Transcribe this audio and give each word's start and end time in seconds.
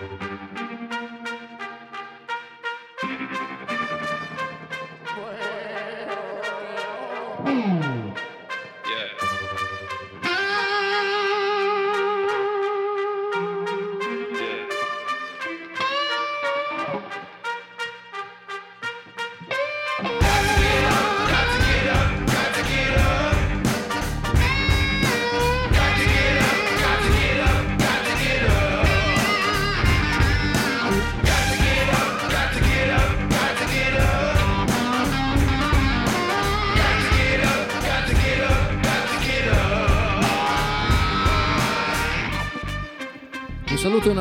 Música 0.00 1.33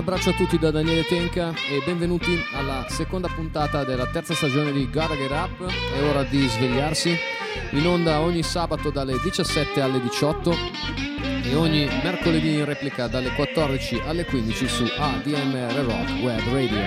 abbraccio 0.03 0.31
a 0.31 0.33
tutti 0.33 0.59
da 0.59 0.69
Daniele 0.69 1.05
Tenca 1.05 1.53
e 1.69 1.81
benvenuti 1.85 2.37
alla 2.55 2.85
seconda 2.89 3.29
puntata 3.29 3.85
della 3.85 4.05
terza 4.07 4.33
stagione 4.33 4.73
di 4.73 4.89
Gotta 4.91 5.15
Get 5.15 5.31
Up. 5.31 5.65
È 5.65 6.03
ora 6.03 6.23
di 6.23 6.45
svegliarsi. 6.45 7.17
In 7.69 7.87
onda 7.87 8.19
ogni 8.19 8.43
sabato 8.43 8.89
dalle 8.89 9.17
17 9.21 9.79
alle 9.79 10.01
18 10.01 10.57
e 11.43 11.55
ogni 11.55 11.87
mercoledì 12.03 12.55
in 12.55 12.65
replica 12.65 13.07
dalle 13.07 13.33
14 13.33 14.01
alle 14.05 14.25
15 14.25 14.67
su 14.67 14.83
ADMR 14.83 15.73
Rock 15.85 16.21
Web 16.21 16.51
Radio. 16.51 16.81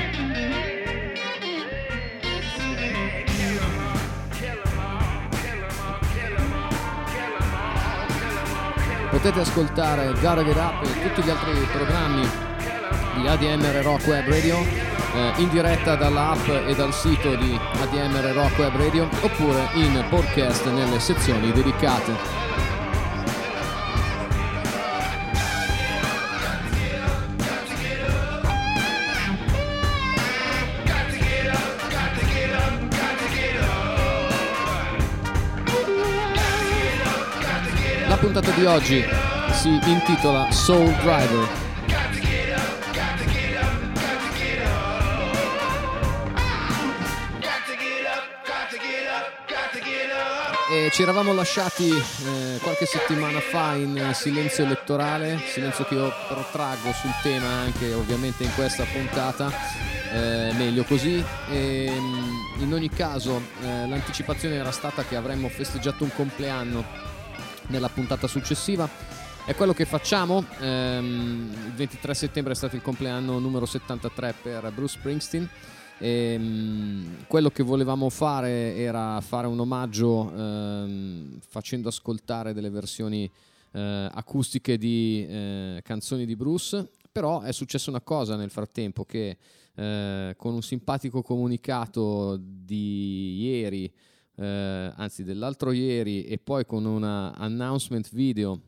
Potete 9.08 9.40
ascoltare 9.40 10.12
Gotta 10.20 10.42
Get 10.42 10.56
Up 10.56 10.84
e 10.84 11.02
tutti 11.02 11.26
gli 11.26 11.30
altri 11.30 11.52
programmi 11.72 12.45
di 13.16 13.26
ADMR 13.26 13.82
Rock 13.82 14.06
Web 14.06 14.28
Radio 14.28 14.58
eh, 15.14 15.32
in 15.36 15.48
diretta 15.48 15.96
dalla 15.96 16.30
app 16.32 16.46
e 16.48 16.74
dal 16.74 16.92
sito 16.92 17.34
di 17.34 17.58
ADMR 17.80 18.32
Rock 18.34 18.58
Web 18.58 18.76
Radio 18.76 19.08
oppure 19.22 19.68
in 19.74 20.04
podcast 20.10 20.66
nelle 20.66 21.00
sezioni 21.00 21.50
dedicate. 21.52 22.44
La 38.06 38.16
puntata 38.16 38.50
di 38.50 38.64
oggi 38.66 39.04
si 39.52 39.80
intitola 39.86 40.50
Soul 40.50 40.90
Driver 41.02 41.65
Ci 50.90 51.02
eravamo 51.02 51.34
lasciati 51.34 51.90
eh, 51.90 52.58
qualche 52.62 52.86
settimana 52.86 53.40
fa 53.40 53.74
in 53.74 54.12
silenzio 54.14 54.64
elettorale, 54.64 55.38
silenzio 55.46 55.84
che 55.84 55.94
io 55.94 56.12
protraggo 56.28 56.92
sul 56.92 57.10
tema 57.22 57.46
anche 57.46 57.92
ovviamente 57.92 58.44
in 58.44 58.54
questa 58.54 58.84
puntata, 58.84 59.50
eh, 60.12 60.52
meglio 60.54 60.84
così. 60.84 61.22
E, 61.50 61.90
mm, 61.90 62.62
in 62.62 62.72
ogni 62.72 62.88
caso 62.88 63.42
eh, 63.62 63.88
l'anticipazione 63.88 64.54
era 64.54 64.70
stata 64.70 65.04
che 65.04 65.16
avremmo 65.16 65.48
festeggiato 65.48 66.04
un 66.04 66.14
compleanno 66.14 66.84
nella 67.66 67.88
puntata 67.88 68.26
successiva. 68.26 68.88
È 69.44 69.54
quello 69.54 69.72
che 69.72 69.86
facciamo, 69.86 70.44
ehm, 70.60 71.52
il 71.66 71.72
23 71.74 72.14
settembre 72.14 72.52
è 72.52 72.56
stato 72.56 72.76
il 72.76 72.82
compleanno 72.82 73.38
numero 73.38 73.66
73 73.66 74.34
per 74.42 74.70
Bruce 74.72 74.98
Springsteen 74.98 75.48
e, 75.98 76.08
ehm, 76.08 77.26
quello 77.26 77.50
che 77.50 77.62
volevamo 77.62 78.08
fare 78.10 78.76
era 78.76 79.20
fare 79.20 79.46
un 79.46 79.58
omaggio 79.58 80.32
ehm, 80.32 81.38
facendo 81.46 81.88
ascoltare 81.88 82.52
delle 82.52 82.70
versioni 82.70 83.30
eh, 83.72 84.08
acustiche 84.12 84.78
di 84.78 85.26
eh, 85.28 85.80
canzoni 85.82 86.26
di 86.26 86.36
Bruce, 86.36 86.90
però 87.10 87.40
è 87.40 87.52
successa 87.52 87.90
una 87.90 88.00
cosa 88.00 88.36
nel 88.36 88.50
frattempo 88.50 89.04
che 89.04 89.36
eh, 89.74 90.34
con 90.36 90.54
un 90.54 90.62
simpatico 90.62 91.22
comunicato 91.22 92.38
di 92.40 93.42
ieri, 93.42 93.92
eh, 94.36 94.92
anzi 94.94 95.24
dell'altro 95.24 95.72
ieri 95.72 96.24
e 96.24 96.38
poi 96.38 96.66
con 96.66 96.84
una 96.84 97.34
announcement 97.34 98.08
video 98.12 98.60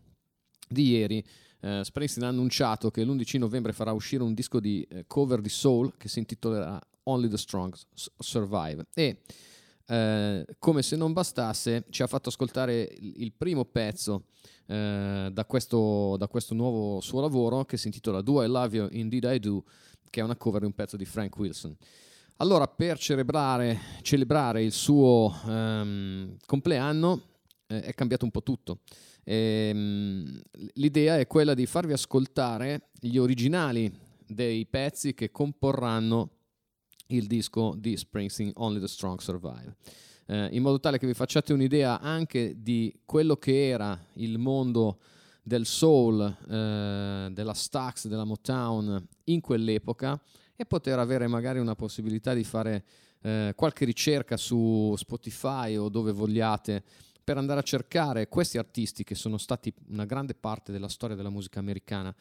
di 0.69 0.91
ieri, 0.91 1.25
Uh, 1.61 1.83
Springsteen 1.83 2.25
ha 2.25 2.31
annunciato 2.31 2.89
che 2.93 3.03
l'11 3.03 3.37
novembre 3.37 3.73
farà 3.73 3.91
uscire 3.91 4.23
un 4.23 4.33
disco 4.33 4.61
di 4.61 4.87
uh, 4.89 4.99
cover 5.09 5.41
di 5.41 5.49
soul 5.49 5.93
che 5.97 6.09
si 6.09 6.21
intitolerà 6.21 6.81
Only 7.09 7.29
the 7.29 7.39
Strong 7.39 7.75
Survive. 8.19 8.87
E 8.95 9.23
eh, 9.91 10.45
come 10.59 10.83
se 10.83 10.97
non 10.97 11.15
bastasse, 11.15 11.87
ci 11.89 12.03
ha 12.03 12.07
fatto 12.07 12.29
ascoltare 12.29 12.95
il, 13.01 13.33
primo 13.33 13.65
pezzo 13.65 14.25
eh, 14.67 15.31
da, 15.33 15.45
questo, 15.47 16.17
da, 16.19 16.29
questo, 16.29 16.55
nuovo 16.55 17.01
suo 17.01 17.23
lavoro 17.23 17.65
che 17.65 17.79
si 17.79 17.87
intitola 17.87 18.21
Do 18.21 18.43
I 18.43 18.49
Love 18.49 18.77
You 18.77 18.89
Indeed 18.91 19.25
I 19.25 19.39
Do, 19.39 19.65
che 20.11 20.21
è 20.21 20.23
una 20.23 20.37
cover 20.37 20.61
di 20.61 20.67
un 20.67 20.75
pezzo 20.75 20.99
di 20.99 21.07
Frank 21.07 21.37
Wilson. 21.39 21.75
Allora, 22.37 22.69
per 22.69 22.99
celebrare, 22.99 23.81
celebrare 24.03 24.63
il 24.63 24.73
suo 24.73 25.35
um, 25.47 26.37
compleanno 26.45 27.23
eh, 27.67 27.81
è 27.81 27.95
cambiato 27.95 28.27
un 28.27 28.31
po' 28.31 28.43
tutto. 28.43 28.81
E, 29.25 29.71
um, 29.73 30.41
l'idea 30.75 31.19
è 31.19 31.27
quella 31.27 31.55
di 31.55 31.65
farvi 31.65 31.95
ascoltare 31.95 32.91
gli 33.01 33.17
originali 33.17 33.91
dei 34.27 34.67
pezzi 34.67 35.15
che 35.15 35.31
comporranno 35.31 36.38
il 37.09 37.27
disco 37.27 37.75
di 37.77 37.97
Springsteen 37.97 38.53
Only 38.57 38.81
the 38.81 38.89
Strong 38.89 39.21
Survive. 39.21 39.77
Eh, 40.27 40.49
in 40.53 40.63
modo 40.63 40.79
tale 40.81 40.99
che 40.99 41.07
vi 41.07 41.15
facciate 41.15 41.53
un'idea 41.53 42.01
anche 42.01 42.57
di 42.59 42.95
quello 43.05 43.37
che 43.37 43.69
era 43.69 43.99
il 44.15 44.39
mondo 44.39 44.99
del 45.43 45.65
soul, 45.65 46.21
eh, 46.21 47.31
della 47.33 47.55
Stax, 47.55 48.07
della 48.09 48.25
Motown 48.25 49.07
in 49.25 49.41
quell'epoca 49.41 50.21
e 50.55 50.67
poter 50.67 50.99
avere 50.99 51.27
magari 51.27 51.59
una 51.59 51.75
possibilità 51.75 52.35
di 52.35 52.45
fare 52.45 52.85
eh, 53.23 53.53
qualche 53.57 53.85
ricerca 53.85 54.37
su 54.37 54.95
Spotify 54.97 55.77
o 55.77 55.89
dove 55.89 56.13
vogliate 56.13 56.83
per 57.25 57.39
andare 57.39 57.61
a 57.61 57.63
cercare 57.63 58.29
questi 58.29 58.59
artisti 58.59 59.05
che 59.05 59.15
sono 59.15 59.39
stati 59.39 59.73
una 59.89 60.05
grande 60.05 60.35
parte 60.35 60.73
della 60.73 60.89
storia 60.89 61.17
della 61.17 61.31
musica 61.31 61.59
americana 61.59 62.15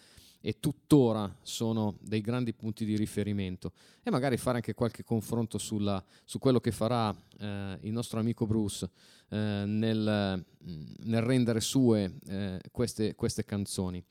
e 0.47 0.61
tuttora 0.61 1.29
sono 1.41 1.97
dei 1.99 2.21
grandi 2.21 2.53
punti 2.53 2.85
di 2.85 2.95
riferimento 2.95 3.73
e 4.01 4.09
magari 4.09 4.37
fare 4.37 4.55
anche 4.55 4.73
qualche 4.73 5.03
confronto 5.03 5.57
sulla, 5.57 6.01
su 6.23 6.39
quello 6.39 6.61
che 6.61 6.71
farà 6.71 7.13
eh, 7.37 7.77
il 7.81 7.91
nostro 7.91 8.21
amico 8.21 8.47
Bruce 8.47 8.89
eh, 9.27 9.63
nel, 9.65 10.45
mm, 10.65 10.85
nel, 10.99 11.21
rendere 11.21 11.59
sue 11.59 12.13
eh, 12.29 12.61
queste, 12.71 13.13
queste, 13.15 13.43
canzoni. 13.43 14.01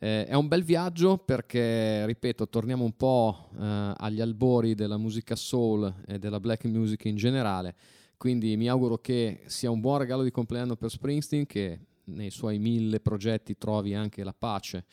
Eh, 0.00 0.26
è 0.26 0.34
un 0.34 0.48
bel 0.48 0.64
viaggio 0.64 1.16
perché, 1.16 2.04
ripeto, 2.06 2.48
torniamo 2.48 2.82
un 2.82 2.96
po' 2.96 3.50
eh, 3.56 3.92
agli 3.96 4.20
albori 4.20 4.74
della 4.74 4.96
musica 4.96 5.36
soul 5.36 5.94
e 6.08 6.18
della 6.18 6.40
black 6.40 6.64
music 6.64 7.04
in 7.04 7.14
generale, 7.14 7.72
quindi 8.16 8.56
mi 8.56 8.68
auguro 8.68 8.98
che 8.98 9.42
sia 9.46 9.70
un 9.70 9.78
buon 9.78 9.98
regalo 9.98 10.24
di 10.24 10.32
compleanno 10.32 10.74
per 10.74 10.90
Springsteen 10.90 11.46
che 11.46 11.78
nei 12.06 12.30
suoi 12.30 12.58
mille 12.58 12.98
progetti 12.98 13.56
trovi 13.56 13.94
anche 13.94 14.24
la 14.24 14.34
pace 14.36 14.84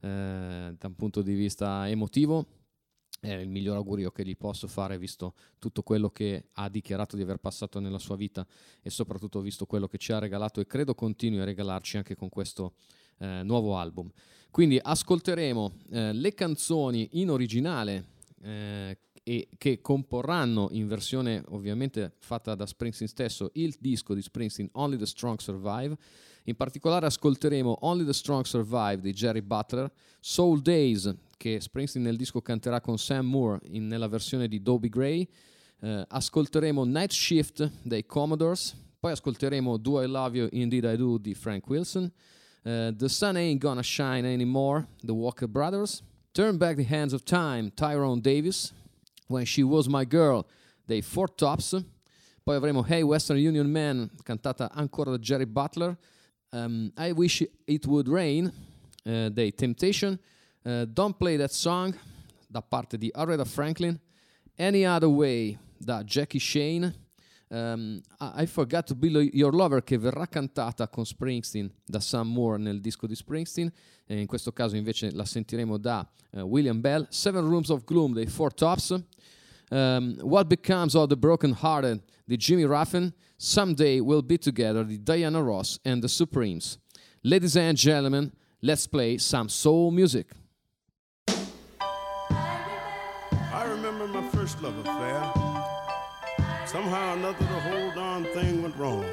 eh, 0.00 0.74
da 0.78 0.86
un 0.86 0.94
punto 0.96 1.22
di 1.22 1.34
vista 1.34 1.88
emotivo 1.88 2.46
è 3.20 3.32
il 3.32 3.48
miglior 3.48 3.76
augurio 3.76 4.10
che 4.10 4.24
gli 4.24 4.36
posso 4.36 4.66
fare 4.66 4.98
visto 4.98 5.34
tutto 5.58 5.82
quello 5.82 6.08
che 6.08 6.48
ha 6.54 6.68
dichiarato 6.70 7.16
di 7.16 7.22
aver 7.22 7.36
passato 7.36 7.78
nella 7.78 7.98
sua 7.98 8.16
vita 8.16 8.46
e 8.82 8.88
soprattutto 8.88 9.40
visto 9.40 9.66
quello 9.66 9.86
che 9.86 9.98
ci 9.98 10.12
ha 10.12 10.18
regalato 10.18 10.60
e 10.60 10.66
credo 10.66 10.94
continui 10.94 11.40
a 11.40 11.44
regalarci 11.44 11.98
anche 11.98 12.16
con 12.16 12.30
questo 12.30 12.74
eh, 13.18 13.42
nuovo 13.42 13.76
album. 13.76 14.10
Quindi 14.50 14.78
ascolteremo 14.82 15.72
eh, 15.90 16.12
le 16.14 16.34
canzoni 16.34 17.08
in 17.12 17.30
originale 17.30 18.06
eh, 18.42 18.98
e 19.22 19.48
che 19.58 19.82
comporranno 19.82 20.68
in 20.72 20.88
versione 20.88 21.44
ovviamente 21.48 22.14
fatta 22.20 22.54
da 22.54 22.64
Springsteen 22.64 23.08
stesso 23.08 23.50
il 23.54 23.76
disco 23.78 24.14
di 24.14 24.22
Springsteen 24.22 24.70
Only 24.72 24.96
the 24.96 25.06
Strong 25.06 25.38
Survive 25.38 25.96
in 26.50 26.56
particolare 26.56 27.06
ascolteremo 27.06 27.78
Only 27.82 28.04
the 28.04 28.12
Strong 28.12 28.44
Survive 28.44 29.00
di 29.00 29.12
Jerry 29.12 29.40
Butler, 29.40 29.90
Soul 30.20 30.60
Days 30.60 31.12
che 31.36 31.58
Springsteen 31.58 32.04
nel 32.04 32.16
disco 32.16 32.42
canterà 32.42 32.80
con 32.80 32.98
Sam 32.98 33.24
Moore 33.24 33.60
in, 33.70 33.86
nella 33.86 34.08
versione 34.08 34.46
di 34.46 34.60
Dobie 34.60 34.90
Gray, 34.90 35.26
eh, 35.80 36.04
ascolteremo 36.06 36.84
Night 36.84 37.12
Shift 37.12 37.70
dei 37.82 38.04
Commodores, 38.04 38.76
poi 38.98 39.12
ascolteremo 39.12 39.78
Do 39.78 40.02
I 40.02 40.06
Love 40.06 40.36
You 40.36 40.48
Indeed 40.52 40.84
I 40.84 40.96
Do 40.96 41.16
di 41.16 41.34
Frank 41.34 41.66
Wilson, 41.66 42.12
uh, 42.64 42.94
The 42.94 43.08
Sun 43.08 43.36
Ain't 43.36 43.58
Gonna 43.58 43.82
Shine 43.82 44.30
Anymore, 44.30 44.86
The 45.02 45.12
Walker 45.12 45.48
Brothers, 45.48 46.02
Turn 46.32 46.58
Back 46.58 46.76
the 46.76 46.86
Hands 46.86 47.12
of 47.14 47.22
Time, 47.22 47.70
Tyrone 47.74 48.20
Davis, 48.20 48.74
When 49.28 49.46
She 49.46 49.62
Was 49.62 49.86
My 49.86 50.04
Girl, 50.04 50.44
dei 50.84 51.00
Four 51.00 51.32
Tops, 51.34 51.82
poi 52.42 52.56
avremo 52.56 52.84
Hey 52.86 53.02
Western 53.02 53.38
Union 53.38 53.70
Man, 53.70 54.10
cantata 54.22 54.70
ancora 54.72 55.12
da 55.12 55.18
Jerry 55.18 55.46
Butler, 55.46 55.96
um, 56.52 56.92
I 56.96 57.12
Wish 57.12 57.42
It 57.66 57.86
Would 57.86 58.08
Rain, 58.08 58.52
uh, 59.04 59.28
dei 59.28 59.52
Temptation, 59.52 60.18
uh, 60.64 60.84
Don't 60.84 61.16
Play 61.16 61.36
That 61.36 61.52
Song, 61.52 61.94
da 62.48 62.60
parte 62.60 62.98
di 62.98 63.10
Aretha 63.14 63.44
Franklin, 63.44 63.98
Any 64.56 64.84
Other 64.84 65.08
Way, 65.08 65.58
da 65.78 66.02
Jackie 66.02 66.38
Shane, 66.38 66.92
um, 67.50 68.00
I 68.20 68.46
Forgot 68.46 68.86
to 68.86 68.94
Be 68.94 69.08
Your 69.32 69.54
Lover 69.54 69.82
che 69.82 69.98
verrà 69.98 70.26
cantata 70.26 70.88
con 70.88 71.04
Springsteen 71.04 71.70
da 71.84 72.00
Sam 72.00 72.28
Moore 72.28 72.58
nel 72.58 72.80
disco 72.80 73.06
di 73.06 73.14
Springsteen. 73.14 73.72
In 74.06 74.26
questo 74.26 74.52
caso 74.52 74.76
invece 74.76 75.12
la 75.12 75.24
sentiremo 75.24 75.78
da 75.78 76.08
uh, 76.32 76.40
William 76.40 76.80
Bell. 76.80 77.06
Seven 77.10 77.48
Rooms 77.48 77.68
of 77.68 77.84
Gloom 77.84 78.12
dei 78.12 78.26
Four 78.26 78.52
Tops. 78.52 78.90
Um, 79.70 80.16
What 80.22 80.48
Becomes 80.48 80.94
of 80.94 81.08
the 81.08 81.16
Broken 81.16 81.56
Hearted 81.60 82.02
di 82.24 82.36
Jimmy 82.36 82.64
Ruffin 82.64 83.12
Someday 83.42 84.02
We'll 84.02 84.20
Be 84.20 84.36
Together 84.36 84.84
the 84.84 84.98
Diana 84.98 85.42
Ross 85.42 85.78
and 85.82 86.02
the 86.02 86.10
Supremes 86.10 86.76
Ladies 87.24 87.56
and 87.56 87.74
gentlemen, 87.74 88.32
let's 88.60 88.86
play 88.86 89.16
some 89.16 89.48
soul 89.48 89.90
music 89.90 90.26
I 91.26 91.38
remember 93.66 94.06
my 94.08 94.28
first 94.28 94.62
love 94.62 94.76
affair 94.80 95.32
Somehow 96.66 97.14
or 97.14 97.16
another, 97.16 97.38
the 97.38 97.46
whole 97.46 97.90
darn 97.94 98.24
thing 98.24 98.62
went 98.62 98.76
wrong. 98.76 99.06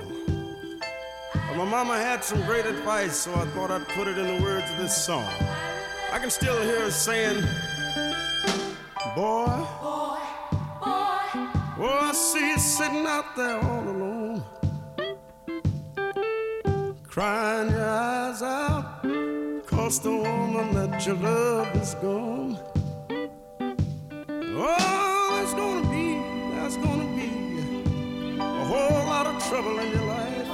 But 1.33 1.55
my 1.55 1.63
mama 1.63 1.97
had 1.97 2.21
some 2.21 2.41
great 2.41 2.65
advice, 2.65 3.15
so 3.15 3.33
I 3.33 3.45
thought 3.45 3.71
I'd 3.71 3.87
put 3.87 4.09
it 4.09 4.17
in 4.17 4.27
the 4.27 4.43
words 4.43 4.69
of 4.69 4.77
this 4.77 5.05
song. 5.05 5.23
I 6.11 6.19
can 6.19 6.29
still 6.29 6.61
hear 6.63 6.81
her 6.81 6.91
saying, 6.91 7.41
Boy, 9.15 9.65
boy, 9.81 10.19
boy. 10.83 11.07
Oh, 11.79 11.99
I 12.01 12.11
see 12.11 12.49
you 12.49 12.57
sitting 12.57 13.05
out 13.05 13.35
there 13.35 13.59
all 13.59 13.87
alone, 13.87 14.06
crying 17.17 17.71
your 17.71 17.89
eyes 17.89 18.43
out, 18.43 19.01
cause 19.65 19.99
the 20.01 20.11
woman 20.11 20.71
that 20.75 21.03
you 21.03 21.15
love 21.15 21.67
is 21.75 21.95
gone. 21.95 22.55
Oh, 24.29 25.29
there's 25.33 25.55
gonna 25.55 25.89
be, 25.89 26.21
there's 26.53 26.77
gonna 26.77 27.09
be 27.15 28.37
a 28.39 28.65
whole 28.65 29.03
lot 29.07 29.25
of 29.25 29.43
trouble 29.49 29.79
in 29.79 29.89
your 29.93 30.05
life. 30.05 30.47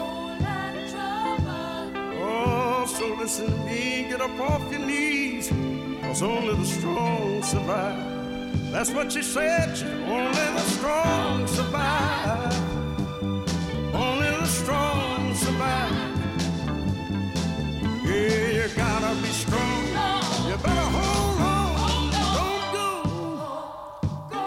Oh, 2.23 2.85
so 2.87 3.13
listen 3.15 3.47
to 3.47 3.57
me, 3.65 4.07
get 4.09 4.21
up 4.21 4.39
off 4.39 4.71
your 4.71 4.85
knees, 4.85 5.49
cause 6.01 6.23
only 6.23 6.55
the 6.55 6.65
strong 6.65 7.43
survive. 7.43 8.71
That's 8.71 8.91
what 8.91 9.11
she 9.11 9.21
said, 9.21 9.71
only 10.07 10.31
the 10.31 10.65
strong 10.77 11.45
survive. 11.45 12.53
Only 13.93 14.29
the 14.29 14.45
strong 14.45 15.02
you 18.63 18.69
gotta 18.75 19.13
be 19.21 19.27
strong. 19.27 19.87
You 20.47 20.55
better 20.57 20.89
hold 20.95 21.41
on. 21.41 22.11
Don't 22.37 22.67
go 24.31 24.43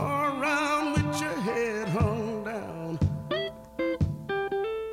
around 0.00 0.86
with 0.94 1.20
your 1.20 1.36
head 1.46 1.88
hung 1.88 2.44
down. 2.44 2.98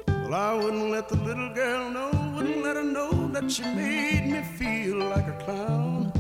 Well, 0.07 0.33
I 0.33 0.53
wouldn't 0.55 0.89
let 0.91 1.07
the 1.07 1.15
little 1.15 1.53
girl 1.53 1.89
know, 1.89 2.11
wouldn't 2.35 2.61
let 2.61 2.75
her 2.75 2.83
know 2.83 3.29
that 3.29 3.49
she 3.49 3.63
made 3.63 4.25
me 4.29 4.41
feel 4.57 4.97
like 4.97 5.27
a 5.27 5.37
clown. 5.45 6.11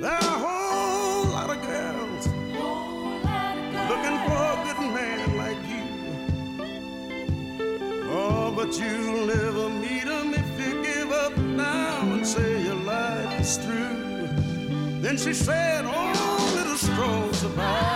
There 0.00 0.10
are 0.10 0.18
a 0.18 0.38
whole 0.46 1.26
lot 1.26 1.50
of 1.50 1.60
girls, 1.60 2.26
looking 3.90 4.18
for 4.24 4.40
a 4.52 4.56
good 4.64 4.80
man 4.96 5.36
like 5.36 5.62
you. 5.72 5.84
Oh, 8.16 8.52
but 8.56 8.70
you'll 8.78 9.13
Then 15.04 15.18
she 15.18 15.34
said, 15.34 15.84
Oh, 15.84 16.52
little 16.56 16.78
strong 16.78 17.30
survive. 17.34 17.93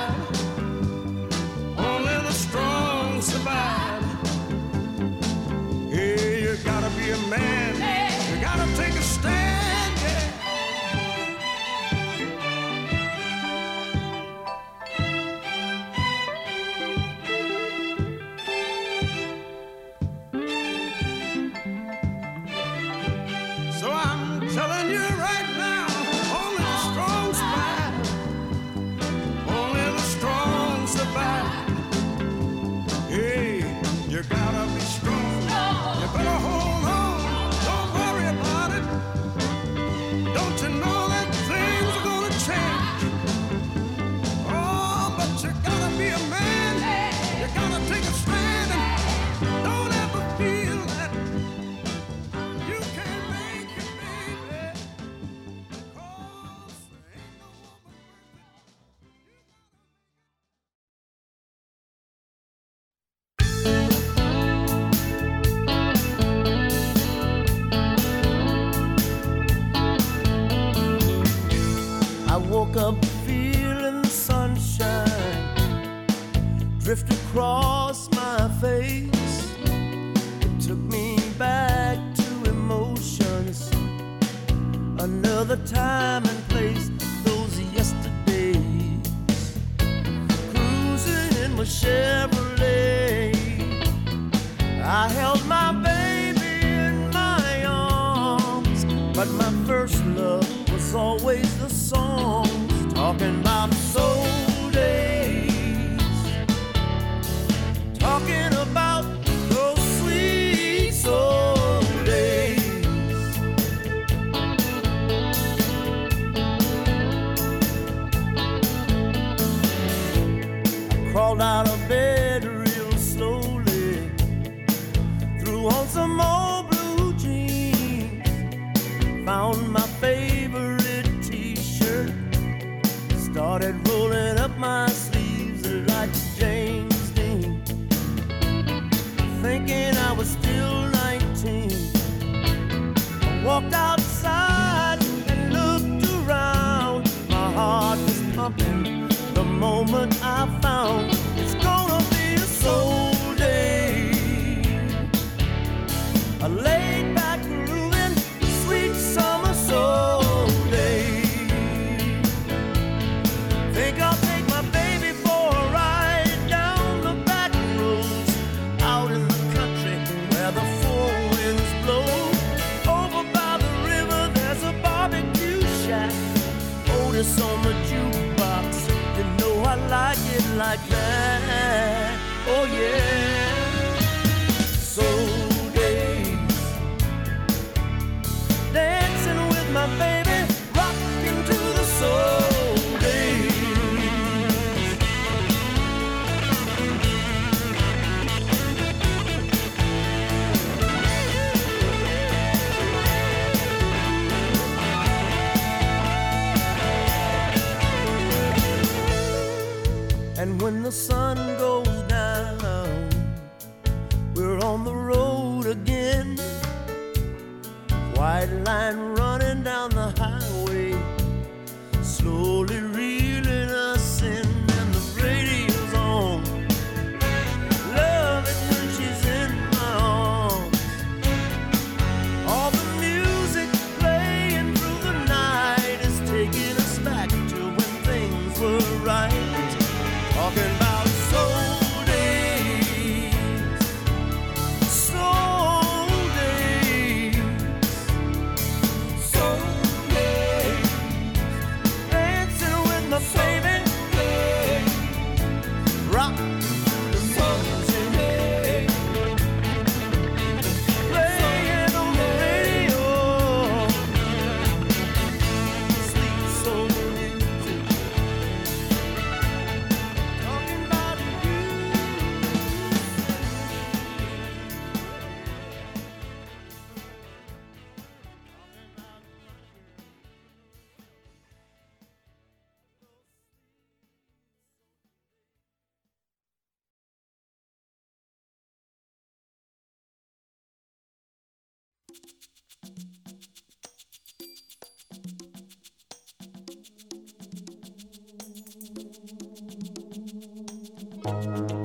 Música 301.29 301.78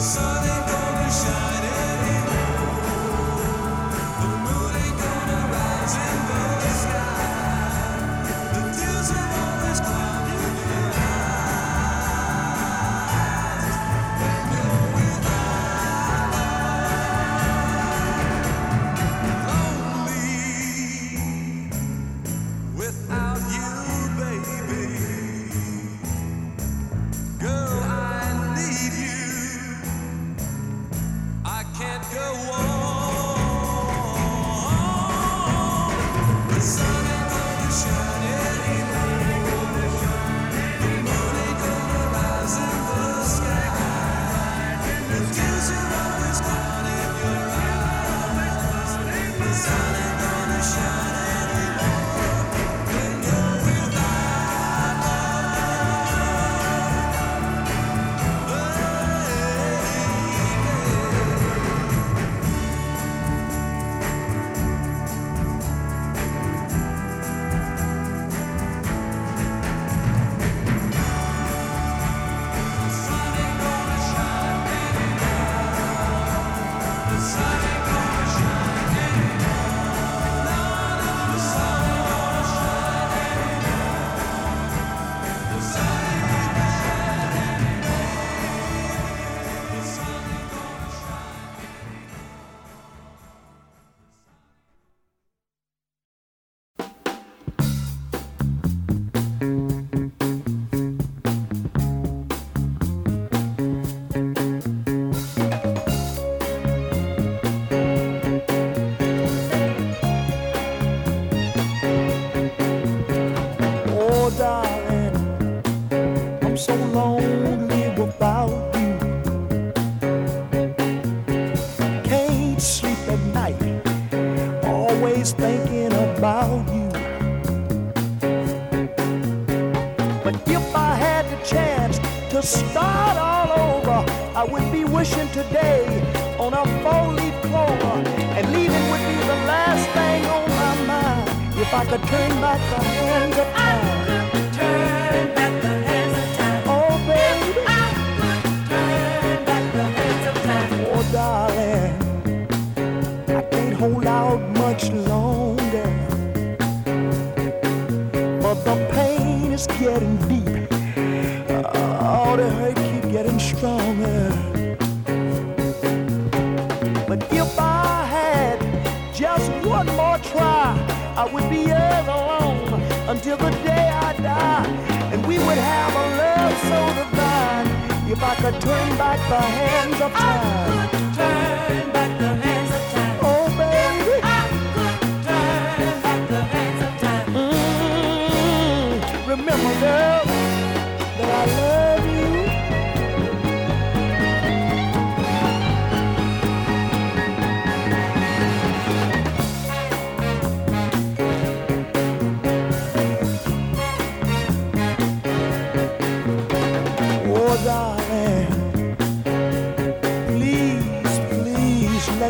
sun 0.00 0.47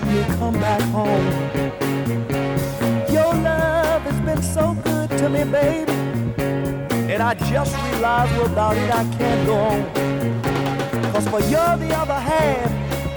let 0.00 0.28
me 0.28 0.36
come 0.36 0.54
back 0.54 0.80
home. 0.92 1.26
Your 3.12 3.34
love 3.34 4.02
has 4.02 4.20
been 4.20 4.42
so 4.42 4.74
good 4.84 5.10
to 5.18 5.28
me, 5.28 5.42
baby. 5.44 5.92
And 7.12 7.22
I 7.22 7.34
just 7.34 7.74
realized 7.84 8.40
without 8.40 8.76
it 8.76 8.90
I 8.94 9.04
can't 9.16 9.46
go 9.46 9.56
on. 9.56 11.12
Cause 11.12 11.26
for 11.28 11.40
you're 11.50 11.76
the 11.84 11.92
other 11.96 12.20
half 12.30 12.70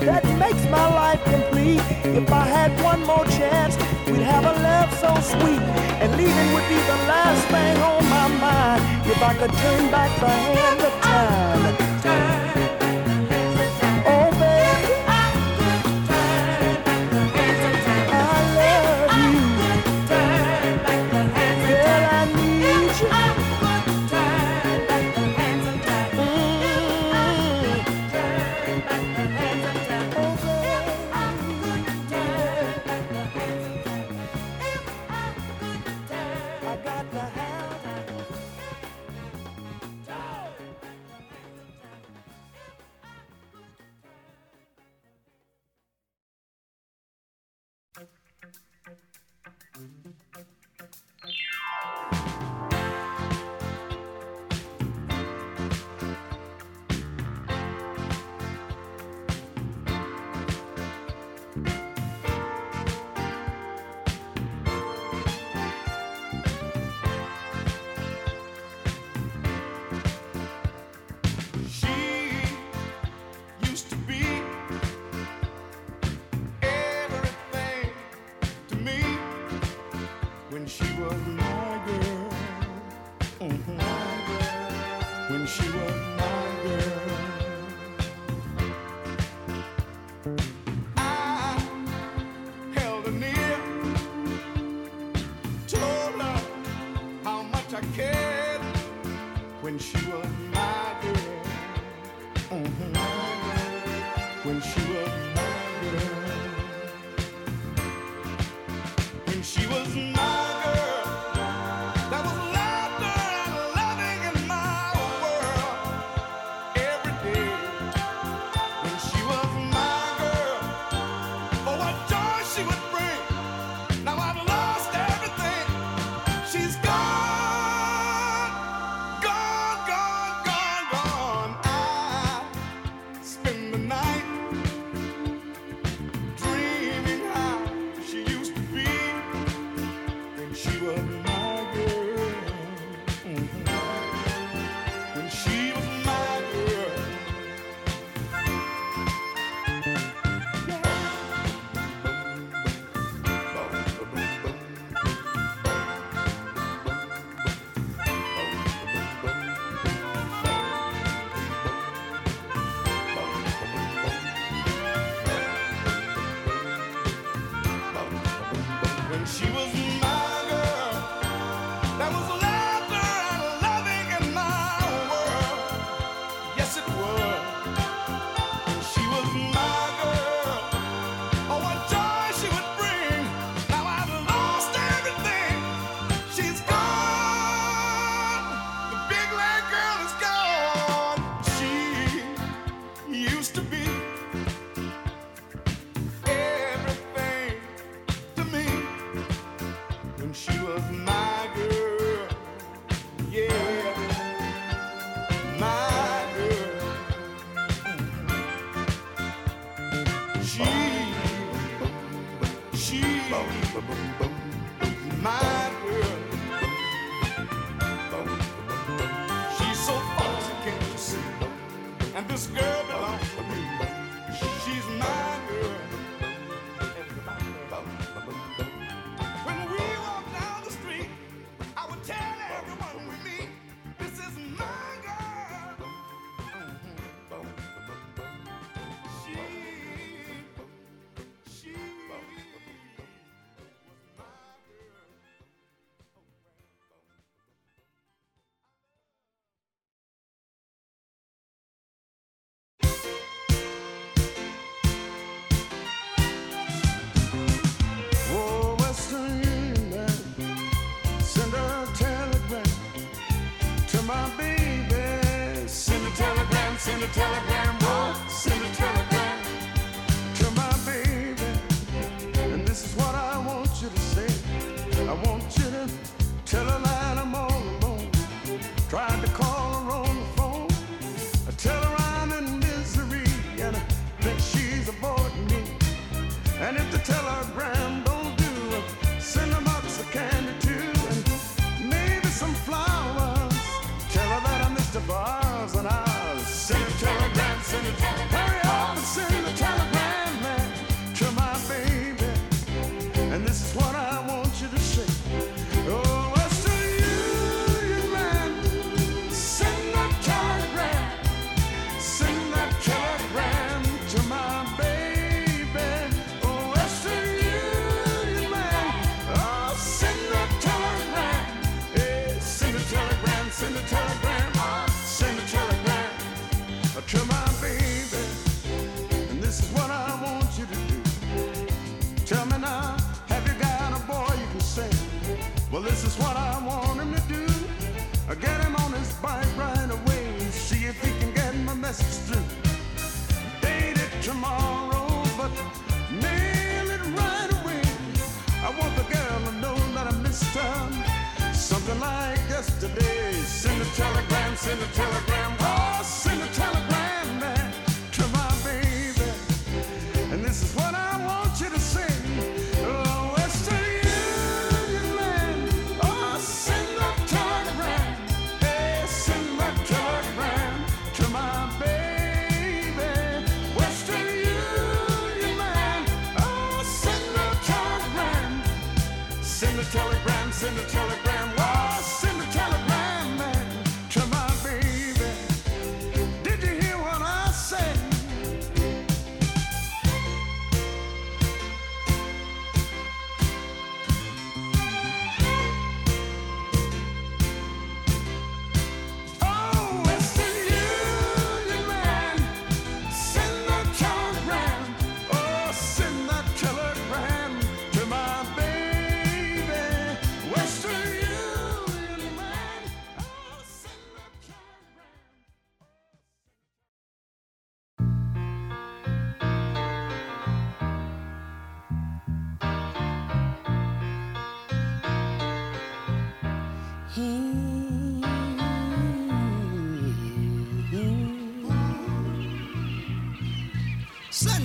that 0.08 0.24
makes 0.40 0.64
my 0.70 0.88
life 1.02 1.24
complete. 1.26 1.82
If 2.20 2.32
I 2.32 2.46
had 2.46 2.72
one 2.84 3.06
more 3.06 3.26
chance, 3.26 3.76
we'd 4.08 4.28
have 4.34 4.46
a 4.46 4.56
love 4.70 4.92
so 5.04 5.12
sweet. 5.34 5.62
And 6.02 6.12
leaving 6.18 6.54
would 6.54 6.68
be 6.68 6.82
the 6.94 7.00
last 7.12 7.44
thing 7.54 7.78
on 7.92 8.04
my 8.10 8.28
mind. 8.48 8.82
If 9.06 9.22
I 9.22 9.34
could 9.36 9.54
turn 9.54 9.92
back 9.92 10.20
the 10.20 10.30
hand 10.30 10.82
of 10.82 11.02
time. 11.02 11.81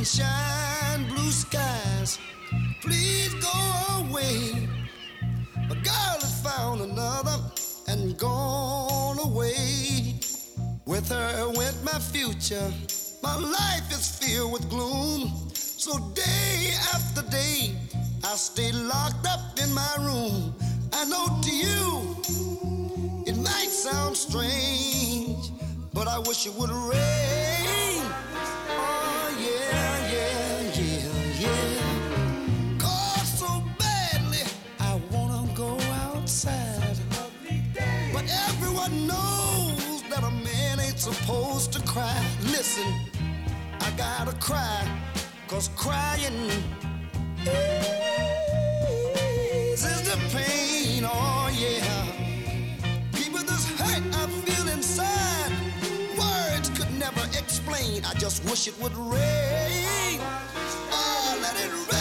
sunshine, 0.07 1.09
blue 1.09 1.31
skies. 1.31 2.19
Please 2.81 3.35
go 3.35 4.07
away. 4.07 4.69
My 5.69 5.75
girl 5.75 6.19
has 6.23 6.43
found 6.43 6.81
another 6.81 7.39
and 7.89 8.17
gone 8.17 9.19
away. 9.19 10.15
With 10.85 11.09
her 11.09 11.49
went 11.57 11.83
my 11.85 11.99
future. 11.99 12.73
My 13.23 13.37
life 13.37 13.91
is 13.91 14.09
filled 14.19 14.53
with 14.53 14.69
gloom. 14.71 15.33
So 15.55 15.99
day 16.15 16.75
after 16.95 17.23
day, 17.29 17.77
I 18.25 18.37
stay 18.37 18.71
locked 18.73 19.27
up 19.27 19.59
in 19.61 19.73
my 19.75 19.95
room. 19.99 20.55
I 20.93 21.05
know 21.07 21.27
to 21.43 21.51
you, 21.51 22.17
it 23.27 23.37
might 23.37 23.71
sound 23.71 24.17
strange, 24.17 25.51
but 25.93 26.07
I 26.07 26.21
wish 26.21 26.47
it 26.47 26.55
would 26.55 26.71
rain. 26.71 27.96
supposed 41.13 41.73
to 41.73 41.81
cry. 41.83 42.21
Listen, 42.43 42.89
I 43.81 43.91
gotta 43.97 44.37
cry, 44.39 44.83
cause 45.47 45.69
crying 45.77 46.51
is 49.73 50.03
the 50.11 50.17
pain, 50.37 51.05
oh 51.07 51.49
yeah. 51.55 52.03
People, 53.13 53.39
this 53.51 53.71
hurt 53.79 54.03
I 54.21 54.27
feel 54.45 54.67
inside, 54.75 55.53
words 56.19 56.71
could 56.71 56.93
never 56.99 57.25
explain. 57.39 58.05
I 58.05 58.13
just 58.15 58.45
wish 58.51 58.67
it 58.67 58.75
would 58.83 58.97
rain. 58.97 60.19
Oh, 60.91 61.39
let 61.41 61.55
it 61.65 61.71
rain. 61.71 61.96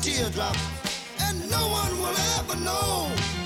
Teardrops. 0.00 0.58
And 1.20 1.50
no 1.50 1.68
one 1.68 1.92
will 2.00 2.16
ever 2.38 2.56
know 2.64 3.37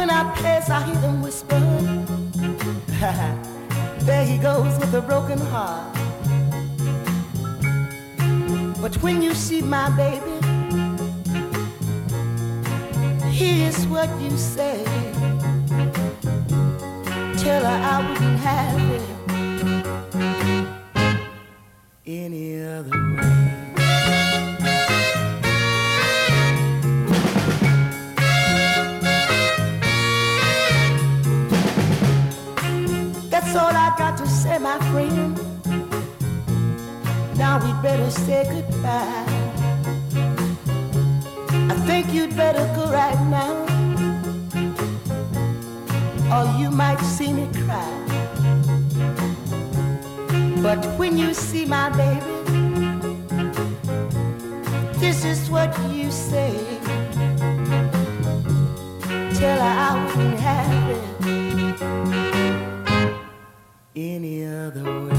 when 0.00 0.08
I 0.08 0.22
pass, 0.32 0.70
I 0.70 0.82
hear 0.86 0.94
them 0.94 1.20
whisper, 1.20 1.60
There 4.06 4.24
he 4.24 4.38
goes 4.38 4.78
with 4.78 4.94
a 4.94 5.02
broken 5.02 5.38
heart. 5.38 5.94
But 8.80 8.94
when 9.02 9.20
you 9.20 9.34
see 9.34 9.60
my 9.60 9.90
baby, 9.90 10.38
here's 13.28 13.86
what 13.88 14.08
you 14.22 14.30
say. 14.38 14.82
Tell 17.42 17.62
her 17.70 17.78
I 17.92 17.96
wouldn't 18.08 18.38
have 18.48 18.80
it 18.96 19.04
any 22.06 22.62
other 22.62 22.98
way. 23.16 23.39
Now 37.36 37.58
we 37.64 37.72
better 37.80 38.10
say 38.10 38.44
goodbye. 38.50 39.24
I 41.70 41.74
think 41.86 42.12
you'd 42.12 42.36
better 42.36 42.66
go 42.74 42.90
right 42.90 43.20
now, 43.28 43.54
or 46.34 46.60
you 46.60 46.70
might 46.70 47.00
see 47.00 47.32
me 47.32 47.48
cry. 47.64 47.92
But 50.60 50.84
when 50.98 51.16
you 51.16 51.34
see 51.34 51.66
my 51.66 51.90
baby, 51.90 52.36
this 54.98 55.24
is 55.24 55.48
what 55.48 55.70
you 55.90 56.10
say. 56.10 56.52
Tell 59.38 59.58
her 59.58 59.74
I 59.88 60.14
wouldn't 60.16 60.40
it 60.90 61.09
any 64.00 64.46
other 64.46 64.82
way. 64.82 65.09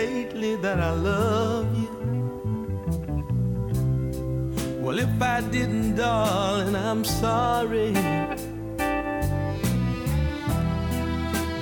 Lately 0.00 0.56
that 0.64 0.78
I 0.90 0.92
love 1.10 1.66
you? 1.80 1.90
Well, 4.82 4.98
if 5.06 5.14
I 5.36 5.38
didn't, 5.56 5.96
darling, 5.96 6.74
I'm 6.88 7.04
sorry. 7.04 7.92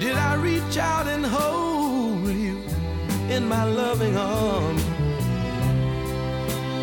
Did 0.03 0.17
I 0.31 0.33
reach 0.49 0.77
out 0.93 1.07
and 1.15 1.25
hold 1.37 2.29
you 2.45 2.57
in 3.35 3.43
my 3.55 3.65
loving 3.83 4.17
arms? 4.17 4.85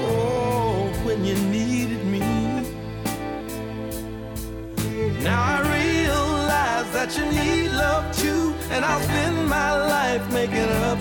Oh, 0.08 0.91
when 1.06 1.20
you 1.30 1.36
needed 1.58 2.03
me. 2.14 2.24
Now 5.28 5.41
I 5.56 5.58
realize 5.80 6.88
that 6.97 7.10
you 7.18 7.26
need 7.39 7.70
love 7.86 8.06
too, 8.24 8.43
and 8.74 8.82
I'll 8.89 9.06
spend 9.10 9.38
my 9.58 9.72
life 9.95 10.24
making 10.39 10.70
up 10.89 10.99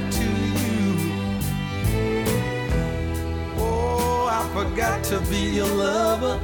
forgot 4.54 5.02
to 5.02 5.18
be 5.22 5.50
your 5.58 5.66
lover. 5.66 6.40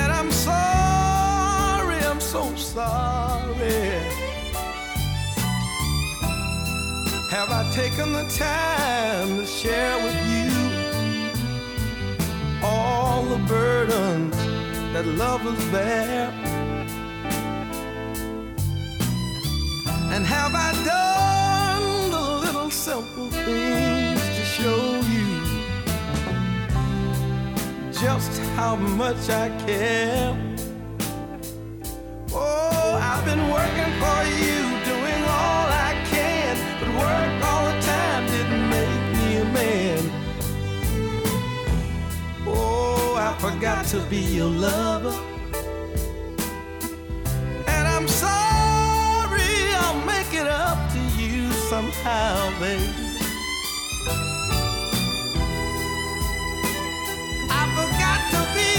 And 0.00 0.12
I'm 0.12 0.30
sorry, 0.30 1.98
I'm 2.10 2.20
so 2.20 2.54
sorry. 2.54 3.88
Have 7.30 7.50
I 7.50 7.62
taken 7.72 8.12
the 8.12 8.26
time 8.28 9.38
to 9.38 9.46
share 9.46 9.96
with 10.04 10.20
you 10.34 10.50
all 12.62 13.22
the 13.24 13.38
burdens 13.48 14.36
that 14.92 15.06
lovers 15.06 15.64
bear? 15.72 16.28
And 20.12 20.26
have 20.26 20.54
I 20.54 20.72
done 20.84 21.09
just 28.00 28.40
how 28.56 28.76
much 28.76 29.28
I 29.28 29.48
care? 29.66 30.34
Oh, 32.32 32.98
I've 32.98 33.24
been 33.26 33.50
working 33.50 33.92
for 34.00 34.20
you, 34.40 34.58
doing 34.90 35.22
all 35.38 35.66
I 35.68 35.92
can, 36.06 36.56
but 36.80 36.88
work 36.96 37.44
all 37.44 37.66
the 37.66 37.80
time 37.82 38.26
didn't 38.26 38.70
make 38.70 39.04
me 39.18 39.36
a 39.36 39.44
man. 39.52 40.02
Oh, 42.46 43.16
I 43.18 43.36
forgot 43.38 43.84
to 43.88 44.00
be 44.08 44.20
your 44.20 44.48
lover. 44.48 45.14
And 47.66 47.86
I'm 47.86 48.08
sorry, 48.08 49.52
I'll 49.82 50.06
make 50.06 50.32
it 50.32 50.46
up 50.46 50.78
to 50.94 51.00
you 51.20 51.52
somehow, 51.68 52.58
baby. 52.60 53.09
To 58.30 58.54
be 58.54 58.69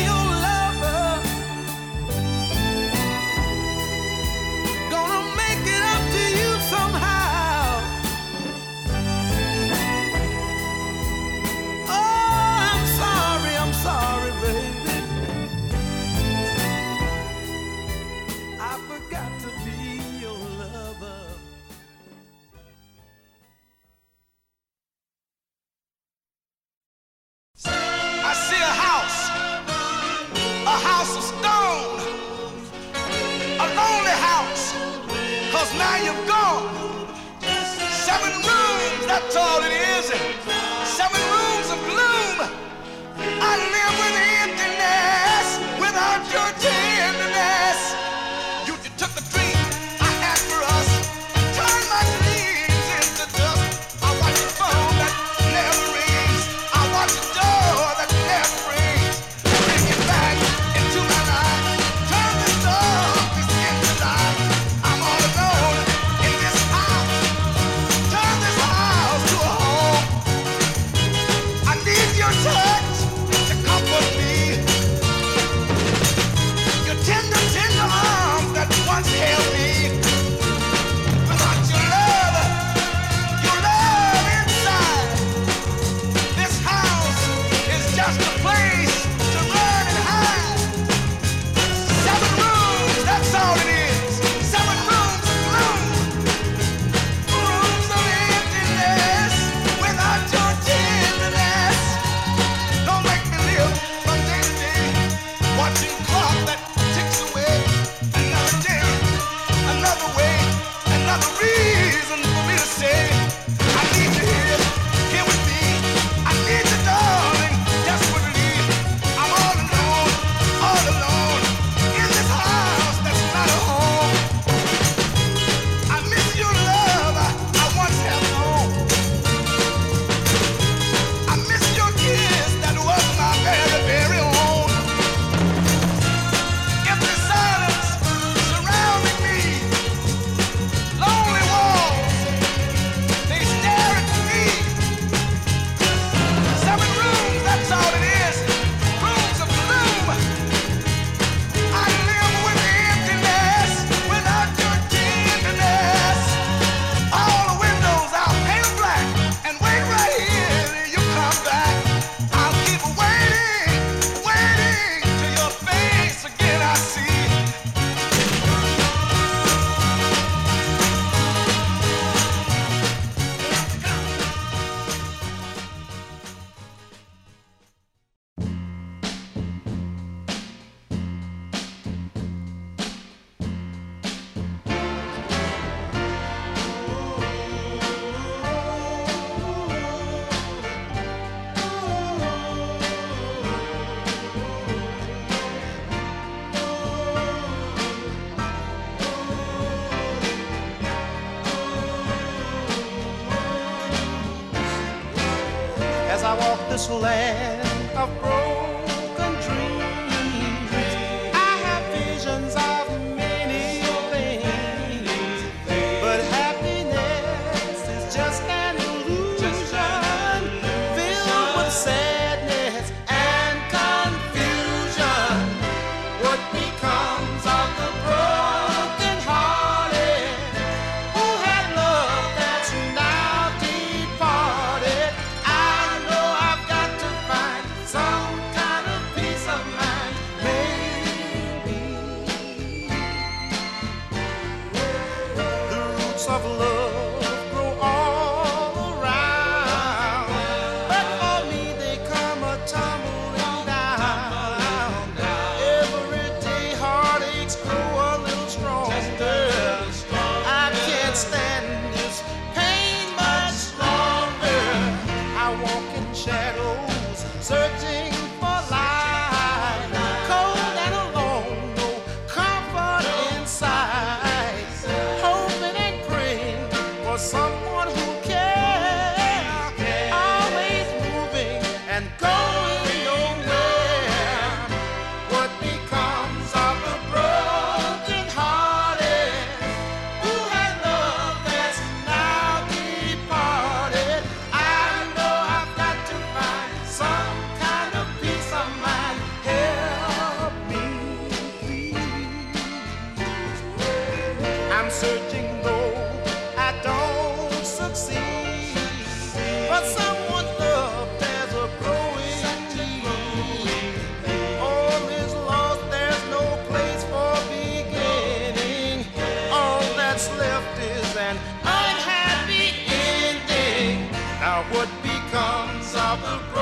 comes 325.31 325.95
of 325.95 326.21
the 326.21 326.37
ground. 326.51 326.60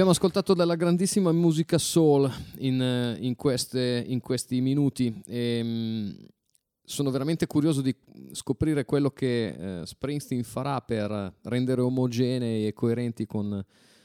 Abbiamo 0.00 0.16
ascoltato 0.16 0.54
della 0.54 0.76
grandissima 0.76 1.30
musica 1.30 1.76
soul 1.76 2.32
in, 2.56 2.80
eh, 2.80 3.18
in 3.20 3.36
queste- 3.36 4.02
in 4.06 4.20
questi 4.20 4.62
minuti. 4.62 5.14
E 5.26 5.60
mm, 5.62 6.10
sono 6.82 7.10
veramente 7.10 7.46
curioso 7.46 7.82
di 7.82 7.94
scoprire 8.32 8.86
quello 8.86 9.10
che 9.10 9.80
eh, 9.80 9.84
Springsteen 9.84 10.42
farà 10.42 10.80
per 10.80 11.34
rendere 11.42 11.82
omogenei 11.82 12.66
e 12.66 12.72
coerenti 12.72 13.26
con, 13.26 13.62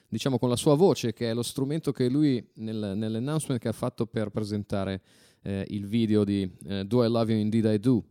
diciamo, 0.10 0.38
con 0.38 0.50
la 0.50 0.58
sua 0.58 0.76
voce, 0.76 1.14
che 1.14 1.30
è 1.30 1.34
lo 1.34 1.43
strumento 1.43 1.93
che 1.93 2.10
lui 2.10 2.46
nel- 2.56 2.96
nell'announcement 2.98 3.62
che 3.62 3.70
ha 3.70 3.72
fatto 3.72 4.06
per 4.06 4.32
presentare 4.32 5.02
eh, 5.43 5.66
il 5.70 5.88
video 5.88 6.26
di 6.26 6.41
eh, 6.68 6.84
Do 6.84 7.06
I 7.06 7.10
Love 7.10 7.32
You 7.32 7.41
Indeed 7.41 7.72
I 7.72 7.80
Do, 7.80 8.04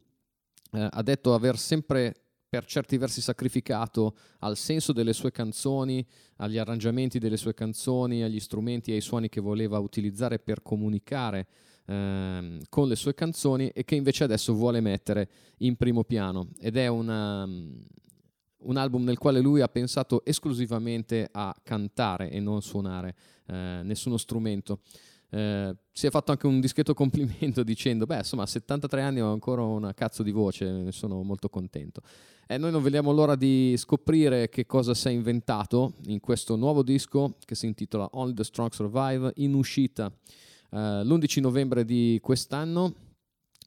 eh, 0.72 0.89
ha 0.91 1.03
detto 1.03 1.35
aver 1.35 1.59
sempre 1.59 2.24
per 2.55 2.66
certi 2.66 2.98
versi 2.98 3.20
sacrificato 3.20 4.14
al 4.38 4.57
senso 4.57 4.92
delle 4.92 5.12
sue 5.12 5.32
canzoni, 5.32 6.07
agli 6.36 6.57
arrangiamenti 6.57 7.18
delle 7.18 7.36
sue 7.36 7.52
canzoni, 7.52 8.22
agli 8.22 8.38
strumenti 8.38 8.92
e 8.92 8.94
ai 8.94 9.00
suoni 9.00 9.28
che 9.28 9.40
voleva 9.40 9.80
utilizzare 9.80 10.38
per 10.38 10.62
comunicare 10.62 11.48
ehm, 11.86 12.61
con 12.68 12.86
le 12.86 12.94
sue 12.94 13.12
canzoni 13.12 13.70
e 13.70 13.84
che 13.84 13.96
invece 13.96 14.22
adesso 14.22 14.55
vuole 14.55 14.80
mettere 14.80 15.28
in 15.59 15.74
primo 15.74 16.05
piano. 16.05 16.50
Ed 16.61 16.76
è 16.76 16.86
una, 16.86 17.42
un 17.42 18.76
album 18.76 19.02
nel 19.02 19.18
quale 19.18 19.40
lui 19.40 19.61
ha 19.61 19.68
pensato 19.68 20.24
esclusivamente 20.24 21.28
a 21.32 21.52
cantare 21.61 22.30
e 22.30 22.38
non 22.38 22.62
suonare 22.62 23.16
eh, 23.46 23.80
nessuno 23.82 24.16
strumento. 24.16 24.78
Eh, 25.35 25.74
si 25.91 26.07
è 26.07 26.11
fatto 26.11 26.30
anche 26.30 26.47
un 26.47 26.61
discreto 26.61 26.95
complimento 26.95 27.64
dicendo: 27.64 28.07
Beh, 28.07 28.18
insomma, 28.18 28.45
a 28.45 28.47
73 28.47 29.03
anni 29.03 29.20
ho 29.20 29.32
ancora 29.32 29.62
una 29.62 29.93
cazzo 29.93 30.22
di 30.22 30.30
voce, 30.30 30.70
ne 30.70 30.93
sono 30.93 31.22
molto 31.22 31.49
contento. 31.49 32.03
E 32.47 32.57
noi 32.57 32.70
non 32.70 32.82
vediamo 32.82 33.11
l'ora 33.11 33.35
di 33.35 33.74
scoprire 33.76 34.49
che 34.49 34.66
cosa 34.66 34.95
si 34.95 35.09
è 35.09 35.11
inventato 35.11 35.95
in 36.07 36.20
questo 36.20 36.57
nuovo 36.57 36.82
disco 36.82 37.37
che 37.45 37.55
si 37.55 37.66
intitola 37.66 38.09
Only 38.12 38.35
the 38.35 38.45
Strong 38.45 38.70
Survive, 38.72 39.32
in 39.37 39.55
uscita 39.55 40.12
eh, 40.70 41.05
l'11 41.05 41.41
novembre 41.41 41.85
di 41.85 42.18
quest'anno. 42.22 42.95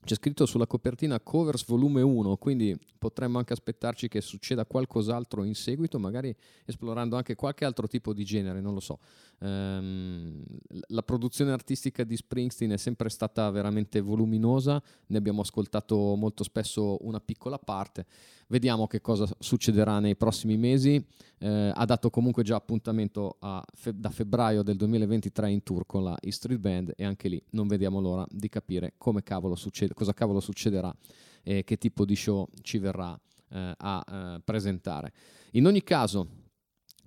C'è 0.04 0.14
scritto 0.14 0.46
sulla 0.46 0.66
copertina 0.66 1.20
Covers 1.20 1.66
volume 1.66 2.00
1, 2.00 2.36
quindi 2.36 2.74
potremmo 2.96 3.36
anche 3.36 3.52
aspettarci 3.52 4.08
che 4.08 4.22
succeda 4.22 4.64
qualcos'altro 4.64 5.44
in 5.44 5.54
seguito, 5.54 5.98
magari 5.98 6.34
esplorando 6.64 7.16
anche 7.16 7.34
qualche 7.34 7.66
altro 7.66 7.86
tipo 7.88 8.14
di 8.14 8.24
genere, 8.24 8.60
non 8.60 8.72
lo 8.72 8.80
so. 8.80 9.00
Ehm, 9.40 10.42
la 10.88 11.02
produzione 11.02 11.52
artistica 11.52 12.04
di 12.04 12.16
Springsteen 12.16 12.72
è 12.72 12.76
sempre 12.76 13.08
stata 13.08 13.48
veramente 13.50 14.00
voluminosa, 14.00 14.82
ne 15.06 15.18
abbiamo 15.18 15.42
ascoltato 15.42 16.14
molto 16.16 16.44
spesso 16.44 16.98
una 17.06 17.20
piccola 17.20 17.58
parte. 17.58 18.06
Vediamo 18.48 18.86
che 18.86 19.00
cosa 19.00 19.28
succederà 19.38 20.00
nei 20.00 20.16
prossimi 20.16 20.56
mesi. 20.56 21.04
Eh, 21.38 21.72
ha 21.74 21.84
dato 21.84 22.10
comunque 22.10 22.42
già 22.42 22.56
appuntamento 22.56 23.36
fe- 23.74 23.98
da 23.98 24.10
febbraio 24.10 24.62
del 24.62 24.76
2023 24.76 25.50
in 25.50 25.62
tour 25.62 25.86
con 25.86 26.02
la 26.02 26.18
E 26.18 26.32
Street 26.32 26.58
Band 26.58 26.92
e 26.96 27.04
anche 27.04 27.28
lì 27.28 27.40
non 27.50 27.68
vediamo 27.68 28.00
l'ora 28.00 28.26
di 28.30 28.48
capire 28.48 28.94
cavolo 29.22 29.54
succede, 29.54 29.94
cosa 29.94 30.14
cavolo 30.14 30.40
succederà 30.40 30.94
e 31.42 31.64
che 31.64 31.76
tipo 31.76 32.04
di 32.04 32.16
show 32.16 32.48
ci 32.62 32.78
verrà 32.78 33.18
eh, 33.50 33.74
a 33.76 34.04
eh, 34.06 34.40
presentare. 34.42 35.12
In 35.52 35.66
ogni 35.66 35.82
caso, 35.82 36.26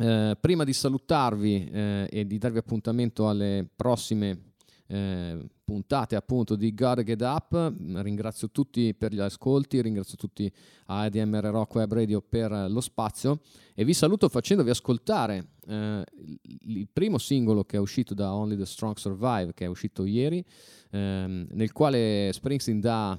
eh, 0.01 0.35
prima 0.39 0.63
di 0.63 0.73
salutarvi 0.73 1.69
eh, 1.71 2.07
e 2.09 2.25
di 2.25 2.39
darvi 2.39 2.57
appuntamento 2.57 3.29
alle 3.29 3.67
prossime 3.75 4.53
eh, 4.87 5.47
puntate 5.63 6.15
appunto 6.15 6.55
di 6.55 6.73
Gotta 6.73 7.03
Get 7.03 7.21
Up, 7.21 7.71
mh, 7.71 8.01
ringrazio 8.01 8.49
tutti 8.49 8.95
per 8.95 9.13
gli 9.13 9.19
ascolti, 9.19 9.79
ringrazio 9.79 10.17
tutti 10.17 10.51
a 10.87 11.01
ADMR 11.01 11.45
Rock 11.45 11.75
Web 11.75 11.93
Radio 11.93 12.19
per 12.19 12.51
lo 12.67 12.81
spazio 12.81 13.41
e 13.75 13.85
vi 13.85 13.93
saluto 13.93 14.27
facendovi 14.27 14.71
ascoltare 14.71 15.49
eh, 15.67 16.03
il 16.65 16.89
primo 16.91 17.19
singolo 17.19 17.63
che 17.63 17.77
è 17.77 17.79
uscito 17.79 18.15
da 18.15 18.33
Only 18.33 18.57
the 18.57 18.65
Strong 18.65 18.97
Survive, 18.97 19.53
che 19.53 19.65
è 19.65 19.67
uscito 19.67 20.03
ieri, 20.03 20.43
ehm, 20.89 21.47
nel 21.51 21.71
quale 21.71 22.31
Springsteen 22.33 22.79
dà 22.79 23.17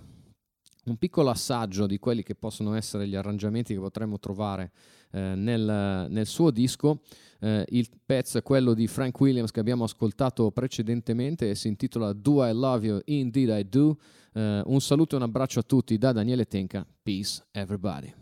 un 0.85 0.97
piccolo 0.97 1.31
assaggio 1.31 1.87
di 1.87 1.99
quelli 1.99 2.25
che 2.25 2.35
possono 2.35 2.75
essere 2.75 3.07
gli 3.07 3.15
arrangiamenti 3.15 3.73
che 3.73 3.81
potremmo 3.81 4.19
trovare 4.19 4.73
eh, 5.13 5.35
nel, 5.35 6.07
nel 6.11 6.27
suo 6.27 6.51
disco. 6.51 7.01
Eh, 7.41 7.65
il 7.71 7.89
pezzo 8.05 8.39
è 8.39 8.43
quello 8.43 8.73
di 8.73 8.87
Frank 8.87 9.19
Williams 9.21 9.51
che 9.51 9.61
abbiamo 9.61 9.85
ascoltato 9.85 10.51
precedentemente 10.51 11.51
e 11.51 11.55
si 11.55 11.69
intitola 11.69 12.13
Do 12.13 12.47
I 12.47 12.53
Love 12.53 12.87
You? 12.87 13.01
Indeed 13.05 13.49
I 13.49 13.69
Do. 13.69 13.99
Eh, 14.35 14.63
un 14.65 14.81
saluto 14.81 15.15
e 15.15 15.19
un 15.19 15.25
abbraccio 15.25 15.59
a 15.59 15.63
tutti 15.63 15.99
da 15.99 16.13
Daniele 16.13 16.47
Tenca. 16.47 16.87
Peace 17.03 17.43
everybody. 17.51 18.22